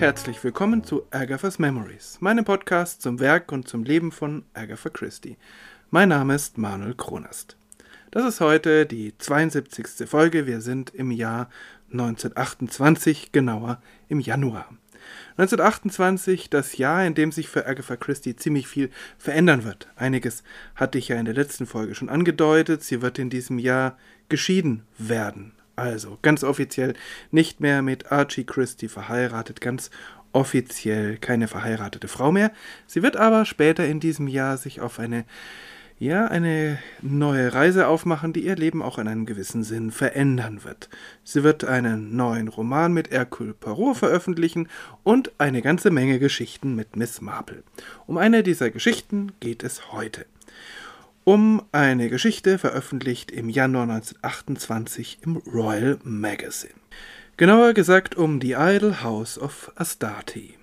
[0.00, 5.36] herzlich willkommen zu Agatha's Memories, meinem Podcast zum Werk und zum Leben von Agatha Christie.
[5.88, 7.56] Mein Name ist Manuel Kronast.
[8.10, 10.08] Das ist heute die 72.
[10.08, 10.48] Folge.
[10.48, 11.48] Wir sind im Jahr
[11.92, 14.66] 1928, genauer im Januar.
[15.36, 19.86] 1928, das Jahr, in dem sich für Agatha Christie ziemlich viel verändern wird.
[19.94, 20.42] Einiges
[20.74, 22.82] hatte ich ja in der letzten Folge schon angedeutet.
[22.82, 23.96] Sie wird in diesem Jahr
[24.28, 25.52] geschieden werden.
[25.76, 26.94] Also ganz offiziell
[27.30, 29.90] nicht mehr mit Archie Christie verheiratet, ganz
[30.32, 32.52] offiziell keine verheiratete Frau mehr.
[32.86, 35.24] Sie wird aber später in diesem Jahr sich auf eine
[35.98, 40.88] ja, eine neue Reise aufmachen, die ihr Leben auch in einem gewissen Sinn verändern wird.
[41.22, 44.68] Sie wird einen neuen Roman mit Hercule Poirot veröffentlichen
[45.04, 47.62] und eine ganze Menge Geschichten mit Miss Marple.
[48.08, 50.26] Um eine dieser Geschichten geht es heute
[51.24, 56.74] um eine Geschichte veröffentlicht im Januar 1928 im Royal Magazine.
[57.36, 60.61] Genauer gesagt um The Idle House of Astarte.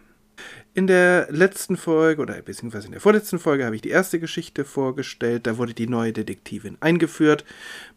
[0.80, 4.64] In der letzten Folge oder beziehungsweise in der vorletzten Folge habe ich die erste Geschichte
[4.64, 5.46] vorgestellt.
[5.46, 7.44] Da wurde die neue Detektivin eingeführt.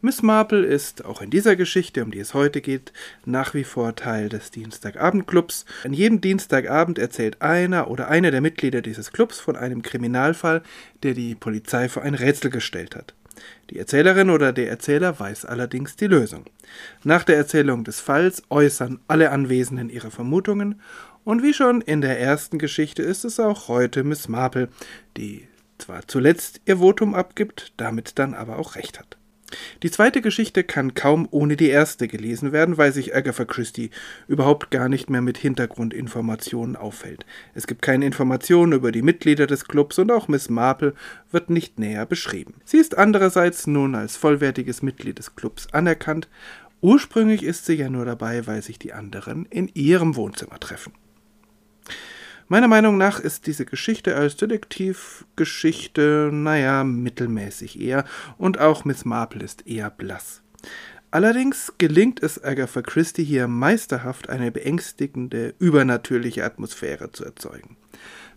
[0.00, 2.92] Miss Marple ist auch in dieser Geschichte, um die es heute geht,
[3.24, 5.64] nach wie vor Teil des Dienstagabendclubs.
[5.84, 10.60] An jedem Dienstagabend erzählt einer oder eine der Mitglieder dieses Clubs von einem Kriminalfall,
[11.04, 13.14] der die Polizei vor ein Rätsel gestellt hat.
[13.70, 16.44] Die Erzählerin oder der Erzähler weiß allerdings die Lösung.
[17.04, 20.80] Nach der Erzählung des Falls äußern alle Anwesenden ihre Vermutungen
[21.24, 24.68] und wie schon in der ersten Geschichte ist es auch heute Miss Marple,
[25.16, 25.46] die
[25.78, 29.16] zwar zuletzt ihr Votum abgibt, damit dann aber auch recht hat.
[29.82, 33.90] Die zweite Geschichte kann kaum ohne die erste gelesen werden, weil sich Agatha Christie
[34.28, 37.26] überhaupt gar nicht mehr mit Hintergrundinformationen auffällt.
[37.54, 40.94] Es gibt keine Informationen über die Mitglieder des Clubs und auch Miss Marple
[41.30, 42.54] wird nicht näher beschrieben.
[42.64, 46.28] Sie ist andererseits nun als vollwertiges Mitglied des Clubs anerkannt.
[46.80, 50.92] Ursprünglich ist sie ja nur dabei, weil sich die anderen in ihrem Wohnzimmer treffen.
[52.48, 58.04] Meiner Meinung nach ist diese Geschichte als Detektivgeschichte, naja, mittelmäßig eher
[58.38, 60.42] und auch Miss Marple ist eher blass.
[61.10, 67.76] Allerdings gelingt es Agatha Christie hier meisterhaft, eine beängstigende, übernatürliche Atmosphäre zu erzeugen.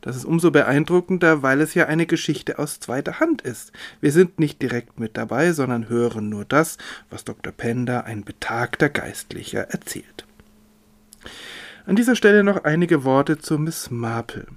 [0.02, 3.72] Das ist umso beeindruckender, weil es ja eine Geschichte aus zweiter Hand ist.
[4.02, 6.78] Wir sind nicht direkt mit dabei, sondern hören nur das,
[7.10, 7.54] was Dr.
[7.54, 10.26] Pender, ein betagter Geistlicher, erzählt.
[11.88, 14.48] An dieser Stelle noch einige Worte zu Miss Marple.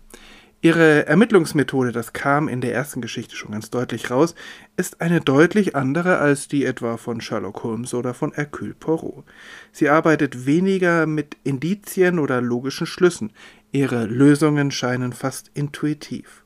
[0.62, 4.34] Ihre Ermittlungsmethode, das kam in der ersten Geschichte schon ganz deutlich raus,
[4.78, 9.24] ist eine deutlich andere als die etwa von Sherlock Holmes oder von Hercule Poirot.
[9.72, 13.30] Sie arbeitet weniger mit Indizien oder logischen Schlüssen.
[13.72, 16.44] Ihre Lösungen scheinen fast intuitiv.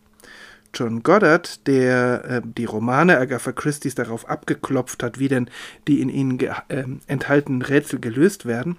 [0.74, 5.48] John Goddard, der äh, die Romane Agatha Christie's darauf abgeklopft hat, wie denn
[5.86, 8.78] die in ihnen äh, enthaltenen Rätsel gelöst werden,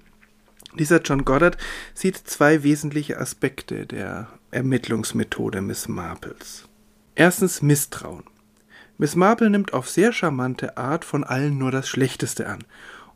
[0.78, 1.56] dieser John Goddard
[1.94, 6.68] sieht zwei wesentliche Aspekte der Ermittlungsmethode Miss Marples.
[7.14, 8.24] Erstens Misstrauen.
[8.98, 12.64] Miss Marple nimmt auf sehr charmante Art von allen nur das Schlechteste an,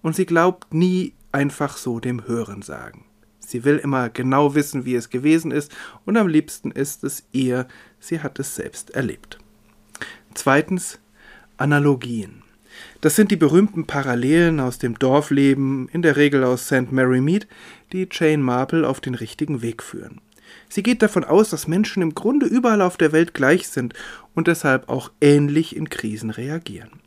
[0.02, 3.04] und sie glaubt nie einfach so dem Hören sagen.
[3.38, 5.74] Sie will immer genau wissen, wie es gewesen ist,
[6.04, 7.66] und am liebsten ist es ihr,
[7.98, 9.38] sie hat es selbst erlebt.
[10.34, 10.98] Zweitens
[11.56, 12.42] Analogien.
[13.00, 16.90] Das sind die berühmten Parallelen aus dem Dorfleben, in der Regel aus St.
[16.92, 17.46] Mary Mead,
[17.92, 20.20] die Jane Marple auf den richtigen Weg führen.
[20.68, 23.94] Sie geht davon aus, dass Menschen im Grunde überall auf der Welt gleich sind
[24.34, 27.00] und deshalb auch ähnlich in Krisen reagieren.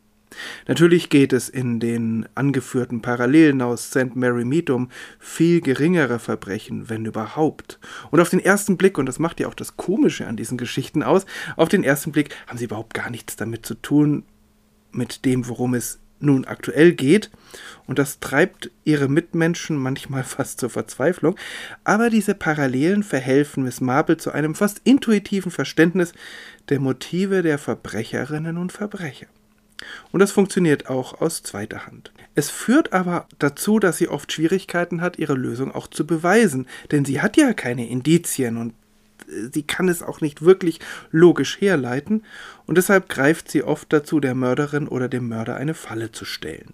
[0.67, 4.15] Natürlich geht es in den angeführten Parallelen aus St.
[4.15, 4.89] Mary Mead um
[5.19, 7.79] viel geringere Verbrechen, wenn überhaupt.
[8.11, 11.03] Und auf den ersten Blick, und das macht ja auch das Komische an diesen Geschichten
[11.03, 11.25] aus,
[11.57, 14.23] auf den ersten Blick haben sie überhaupt gar nichts damit zu tun,
[14.91, 17.29] mit dem, worum es nun aktuell geht.
[17.87, 21.35] Und das treibt ihre Mitmenschen manchmal fast zur Verzweiflung.
[21.83, 26.13] Aber diese Parallelen verhelfen Miss Marple zu einem fast intuitiven Verständnis
[26.69, 29.27] der Motive der Verbrecherinnen und Verbrecher.
[30.11, 32.11] Und das funktioniert auch aus zweiter Hand.
[32.35, 37.03] Es führt aber dazu, dass sie oft Schwierigkeiten hat, ihre Lösung auch zu beweisen, denn
[37.03, 38.73] sie hat ja keine Indizien und
[39.53, 40.79] sie kann es auch nicht wirklich
[41.11, 42.23] logisch herleiten,
[42.65, 46.73] und deshalb greift sie oft dazu, der Mörderin oder dem Mörder eine Falle zu stellen.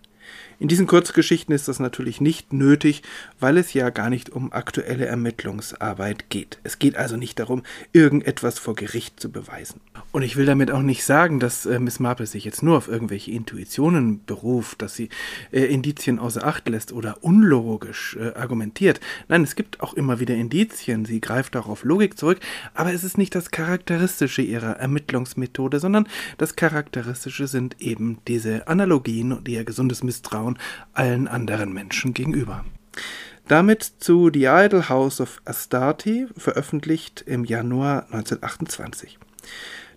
[0.60, 3.04] In diesen Kurzgeschichten ist das natürlich nicht nötig,
[3.40, 6.58] weil es ja gar nicht um aktuelle Ermittlungsarbeit geht.
[6.64, 7.62] Es geht also nicht darum,
[7.94, 9.82] irgendetwas vor Gericht zu beweisen.
[10.12, 12.88] Und ich will damit auch nicht sagen, dass äh, Miss Marple sich jetzt nur auf
[12.88, 15.10] irgendwelche Intuitionen beruft, dass sie
[15.52, 19.00] äh, Indizien außer Acht lässt oder unlogisch äh, argumentiert.
[19.28, 21.06] Nein, es gibt auch immer wieder Indizien.
[21.06, 22.40] Sie greift auch auf Logik zurück,
[22.74, 26.08] aber es ist nicht das Charakteristische ihrer Ermittlungsmethode, sondern
[26.40, 30.47] das Charakteristische sind eben diese Analogien und ihr gesundes Misstrauen
[30.94, 32.64] allen anderen Menschen gegenüber.
[33.48, 39.18] Damit zu The Idle House of Astarte, veröffentlicht im Januar 1928.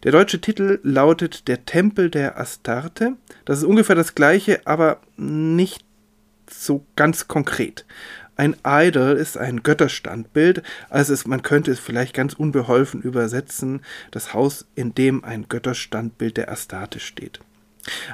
[0.03, 3.17] Der deutsche Titel lautet Der Tempel der Astarte.
[3.45, 5.85] Das ist ungefähr das gleiche, aber nicht
[6.49, 7.85] so ganz konkret.
[8.37, 13.83] Ein Idol ist ein Götterstandbild, also es, man könnte es vielleicht ganz unbeholfen übersetzen,
[14.13, 17.41] das Haus, in dem ein Götterstandbild der Astarte steht.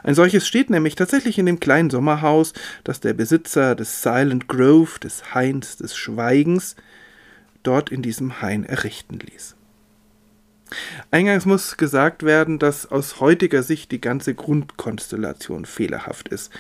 [0.02, 2.52] Ein solches steht nämlich tatsächlich in dem kleinen Sommerhaus,
[2.84, 6.76] das der Besitzer des Silent Grove, des Hains des Schweigens,
[7.62, 9.56] dort in diesem Hain errichten ließ.
[11.11, 16.52] Eingangs muss gesagt werden, dass aus heutiger Sicht die ganze Grundkonstellation fehlerhaft ist.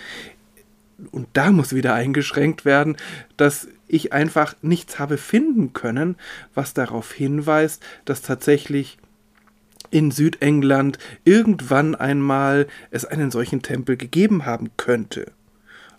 [1.10, 2.96] Und da muss wieder eingeschränkt werden,
[3.36, 6.16] dass ich einfach nichts habe finden können,
[6.54, 8.98] was darauf hinweist, dass tatsächlich
[9.90, 15.32] in Südengland irgendwann einmal es einen solchen Tempel gegeben haben könnte.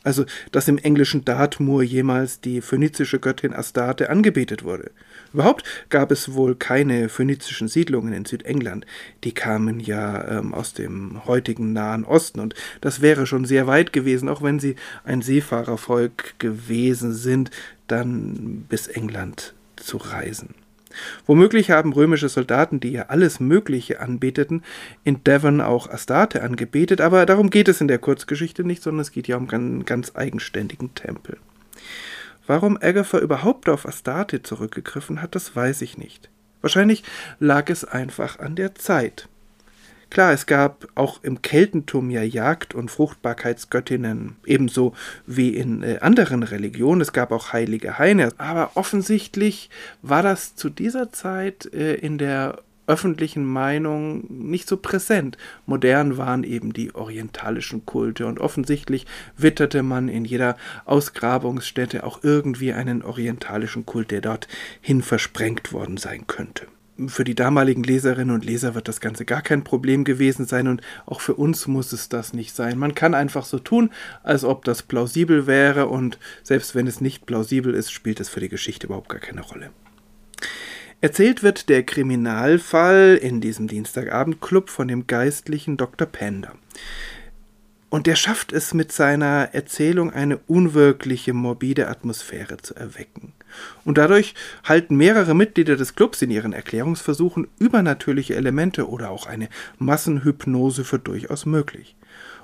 [0.03, 4.91] Also, dass im englischen Dartmoor jemals die phönizische Göttin Astarte angebetet wurde.
[5.33, 8.85] Überhaupt gab es wohl keine phönizischen Siedlungen in Südengland.
[9.25, 13.91] Die kamen ja ähm, aus dem heutigen Nahen Osten und das wäre schon sehr weit
[13.91, 17.51] gewesen, auch wenn sie ein Seefahrervolk gewesen sind,
[17.87, 20.55] dann bis England zu reisen.
[21.25, 24.63] Womöglich haben römische Soldaten, die ja alles Mögliche anbeteten,
[25.03, 29.11] in Devon auch Astarte angebetet, aber darum geht es in der Kurzgeschichte nicht, sondern es
[29.11, 31.37] geht ja um einen ganz eigenständigen Tempel.
[32.45, 36.29] Warum Agatha überhaupt auf Astarte zurückgegriffen hat, das weiß ich nicht.
[36.61, 37.03] Wahrscheinlich
[37.39, 39.27] lag es einfach an der Zeit.
[40.09, 44.93] Klar, es gab auch im Keltentum ja Jagd- und Fruchtbarkeitsgöttinnen, ebenso
[45.25, 47.01] wie in äh, anderen Religionen.
[47.01, 48.31] Es gab auch heilige Haine.
[48.37, 49.69] Aber offensichtlich
[50.01, 55.37] war das zu dieser Zeit äh, in der öffentlichen Meinung nicht so präsent.
[55.65, 59.05] Modern waren eben die orientalischen Kulte und offensichtlich
[59.35, 60.55] witterte man in jeder
[60.85, 66.65] Ausgrabungsstätte auch irgendwie einen orientalischen Kult, der dorthin versprengt worden sein könnte
[67.07, 70.81] für die damaligen Leserinnen und Leser wird das Ganze gar kein Problem gewesen sein und
[71.05, 72.77] auch für uns muss es das nicht sein.
[72.77, 73.91] Man kann einfach so tun,
[74.23, 78.39] als ob das plausibel wäre und selbst wenn es nicht plausibel ist, spielt es für
[78.39, 79.69] die Geschichte überhaupt gar keine Rolle.
[80.99, 86.07] Erzählt wird der Kriminalfall in diesem Dienstagabendclub von dem geistlichen Dr.
[86.07, 86.55] Pender.
[87.89, 93.31] Und der schafft es mit seiner Erzählung eine unwirkliche, morbide Atmosphäre zu erwecken.
[93.85, 94.35] Und dadurch
[94.65, 99.47] halten mehrere Mitglieder des Clubs in ihren Erklärungsversuchen übernatürliche Elemente oder auch eine
[99.77, 101.95] Massenhypnose für durchaus möglich.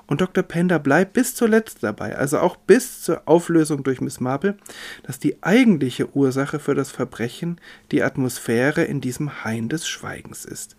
[0.06, 0.44] Und Dr.
[0.44, 4.58] Pender bleibt bis zuletzt dabei, also auch bis zur Auflösung durch Miss Marple,
[5.04, 7.60] dass die eigentliche Ursache für das Verbrechen
[7.92, 10.76] die Atmosphäre in diesem Hain des Schweigens ist.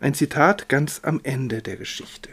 [0.00, 2.30] Ein Zitat ganz am Ende der Geschichte.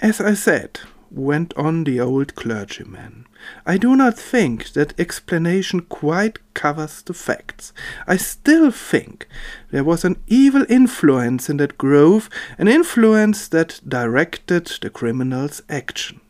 [0.00, 3.26] As I said, went on the old clergyman.
[3.64, 7.72] I do not think that explanation quite covers the facts.
[8.06, 9.28] I still think
[9.70, 12.28] there was an evil influence in that grove,
[12.58, 16.20] an influence that directed the criminal's action.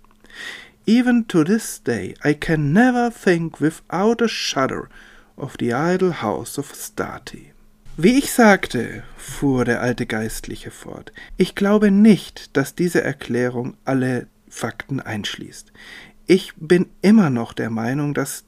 [0.87, 4.89] Even to this day, I can never think without a shudder
[5.37, 7.53] of the idle house of Stati.
[8.01, 14.29] Wie ich sagte, fuhr der alte Geistliche fort, ich glaube nicht, dass diese Erklärung alle
[14.51, 15.73] Fakten einschließt.
[16.27, 18.45] Ich bin immer noch der Meinung, dass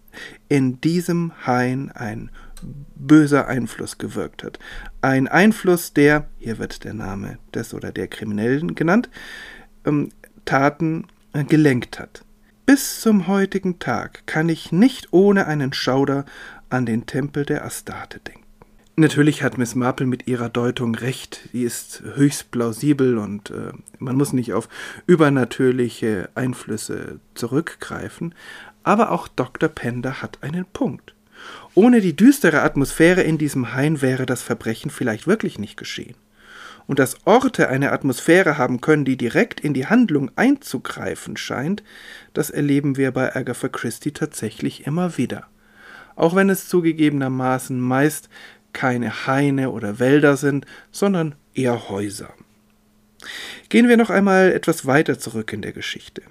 [0.48, 2.30] in diesem Hain ein
[2.94, 4.58] böser Einfluss gewirkt hat.
[5.00, 9.08] Ein Einfluss, der, hier wird der Name des oder der Kriminellen genannt,
[9.86, 10.10] ähm,
[10.44, 12.24] Taten äh, gelenkt hat.
[12.66, 16.24] Bis zum heutigen Tag kann ich nicht ohne einen Schauder
[16.68, 18.49] an den Tempel der Astarte denken.
[18.96, 21.48] Natürlich hat Miss Marple mit ihrer Deutung recht.
[21.52, 24.68] Die ist höchst plausibel und äh, man muss nicht auf
[25.06, 28.34] übernatürliche Einflüsse zurückgreifen.
[28.82, 29.68] Aber auch Dr.
[29.68, 31.14] Pender hat einen Punkt.
[31.74, 36.16] Ohne die düstere Atmosphäre in diesem Hain wäre das Verbrechen vielleicht wirklich nicht geschehen.
[36.86, 41.84] Und dass Orte eine Atmosphäre haben können, die direkt in die Handlung einzugreifen scheint,
[42.34, 45.46] das erleben wir bei Agatha Christie tatsächlich immer wieder.
[46.16, 48.28] Auch wenn es zugegebenermaßen meist
[48.72, 52.32] keine Haine oder Wälder sind, sondern eher Häuser.
[53.68, 56.22] Gehen wir noch einmal etwas weiter zurück in der Geschichte.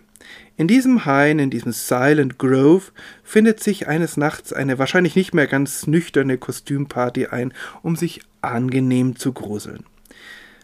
[0.57, 2.91] In diesem Hain, in diesem Silent Grove,
[3.23, 9.15] findet sich eines Nachts eine wahrscheinlich nicht mehr ganz nüchterne Kostümparty ein, um sich angenehm
[9.15, 9.85] zu gruseln.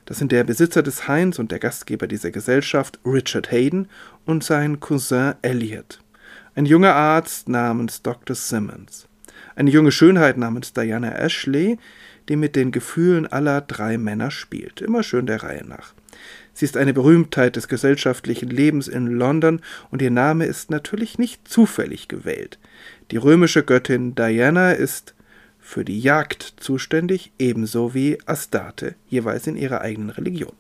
[0.05, 3.87] Das sind der Besitzer des Hains und der Gastgeber dieser Gesellschaft, Richard Hayden,
[4.25, 5.99] und sein Cousin Elliot,
[6.55, 8.35] ein junger Arzt namens Dr.
[8.35, 9.07] Simmons
[9.55, 11.77] eine junge Schönheit namens Diana Ashley,
[12.29, 15.93] die mit den Gefühlen aller drei Männer spielt, immer schön der Reihe nach.
[16.53, 19.61] Sie ist eine Berühmtheit des gesellschaftlichen Lebens in London
[19.91, 22.59] und ihr Name ist natürlich nicht zufällig gewählt.
[23.11, 25.15] Die römische Göttin Diana ist
[25.59, 30.53] für die Jagd zuständig, ebenso wie Astarte, jeweils in ihrer eigenen Religion.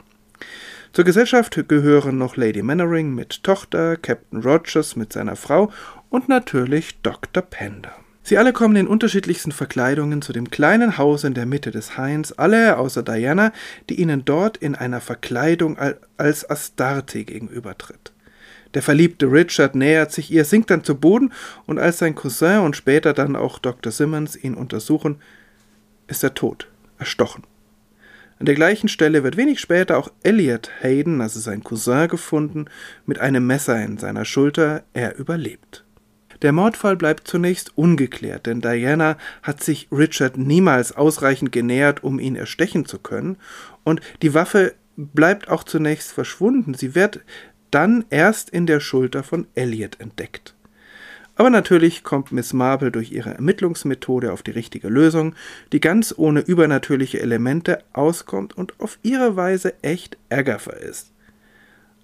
[0.91, 5.71] Zur Gesellschaft gehören noch Lady Mannering mit Tochter, Captain Rogers mit seiner Frau
[6.09, 7.43] und natürlich Dr.
[7.43, 7.93] Pender.
[8.27, 12.31] Sie alle kommen in unterschiedlichsten Verkleidungen zu dem kleinen Haus in der Mitte des Hains,
[12.31, 13.51] alle außer Diana,
[13.87, 15.77] die ihnen dort in einer Verkleidung
[16.17, 18.13] als Astarte gegenübertritt.
[18.73, 21.33] Der verliebte Richard nähert sich ihr, sinkt dann zu Boden,
[21.67, 23.91] und als sein Cousin und später dann auch Dr.
[23.91, 25.17] Simmons ihn untersuchen,
[26.07, 26.67] ist er tot,
[26.97, 27.43] erstochen.
[28.39, 32.65] An der gleichen Stelle wird wenig später auch Elliot Hayden, also sein Cousin, gefunden,
[33.05, 34.83] mit einem Messer in seiner Schulter.
[34.93, 35.84] Er überlebt.
[36.45, 42.35] Der Mordfall bleibt zunächst ungeklärt, denn Diana hat sich Richard niemals ausreichend genähert, um ihn
[42.35, 43.37] erstechen zu können,
[43.83, 46.75] und die Waffe bleibt auch zunächst verschwunden.
[46.75, 47.21] Sie wird
[47.71, 50.53] dann erst in der Schulter von Elliot entdeckt.
[51.35, 55.33] Aber natürlich kommt Miss Marple durch ihre Ermittlungsmethode auf die richtige Lösung,
[55.71, 61.14] die ganz ohne übernatürliche Elemente auskommt und auf ihre Weise echt ärgervoll ist.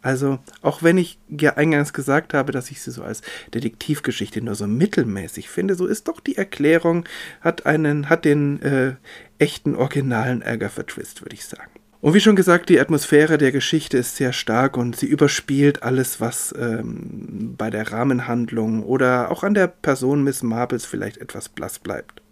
[0.02, 3.22] Also, auch wenn ich ja eingangs gesagt habe, dass ich sie so als
[3.54, 7.06] Detektivgeschichte nur so mittelmäßig finde, so ist doch die Erklärung,
[7.42, 8.96] hat einen, hat den äh,
[9.38, 11.72] echten originalen Agatha-Twist, würde ich sagen.
[12.02, 16.20] Und wie schon gesagt, die Atmosphäre der Geschichte ist sehr stark und sie überspielt alles,
[16.20, 21.78] was ähm, bei der Rahmenhandlung oder auch an der Person Miss Marbles vielleicht etwas blass
[21.78, 22.24] bleibt.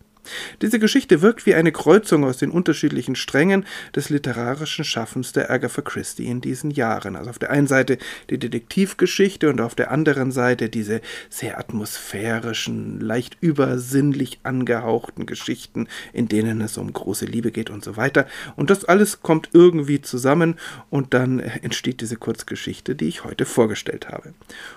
[0.62, 5.82] Diese Geschichte wirkt wie eine Kreuzung aus den unterschiedlichen Strängen des literarischen Schaffens der Agatha
[5.82, 7.16] Christie in diesen Jahren.
[7.16, 7.98] Also auf der einen Seite
[8.30, 16.28] die Detektivgeschichte und auf der anderen Seite diese sehr atmosphärischen, leicht übersinnlich angehauchten Geschichten, in
[16.28, 18.28] denen es um große Liebe geht und so weiter.
[18.56, 20.56] Und das alles kommt irgendwie zusammen
[20.90, 24.34] und dann entsteht diese Kurzgeschichte, die ich heute vorgestellt habe.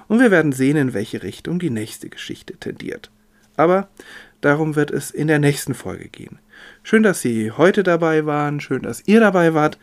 [0.08, 3.10] Und wir werden sehen, in welche Richtung die nächste Geschichte tendiert.
[3.56, 3.88] Aber
[4.42, 6.38] Darum wird es in der nächsten Folge gehen.
[6.82, 9.78] Schön, dass Sie heute dabei waren, schön, dass ihr dabei wart.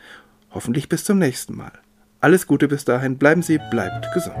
[0.50, 1.72] Hoffentlich bis zum nächsten Mal.
[2.20, 4.36] Alles Gute bis dahin, bleiben Sie, bleibt gesund.